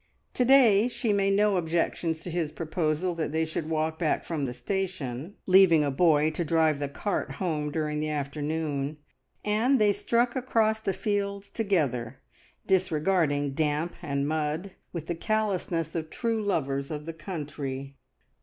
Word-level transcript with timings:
To 0.33 0.43
day 0.45 0.87
she 0.87 1.13
made 1.13 1.35
no 1.35 1.57
objections 1.57 2.23
to 2.23 2.31
his 2.31 2.51
proposal 2.51 3.13
that 3.13 3.31
they 3.31 3.45
should 3.45 3.69
walk 3.69 3.99
back 3.99 4.23
from 4.23 4.45
the 4.45 4.51
station, 4.55 5.35
leaving 5.45 5.83
a 5.83 5.91
boy 5.91 6.31
to 6.31 6.43
drive 6.43 6.79
the 6.79 6.89
cart 6.89 7.33
home 7.33 7.69
during 7.71 7.99
the 7.99 8.09
afternoon, 8.09 8.97
and 9.45 9.77
they 9.77 9.93
struck 9.93 10.35
across 10.35 10.79
the 10.79 10.93
fields 10.93 11.51
together, 11.51 12.19
disregarding 12.65 13.51
damp 13.53 13.93
and 14.01 14.27
mud 14.27 14.71
with 14.91 15.05
the 15.05 15.13
callousness 15.13 15.93
of 15.93 16.09
true 16.09 16.43
lovers 16.43 16.89
of 16.89 17.05
the 17.05 17.13
country. 17.13 17.95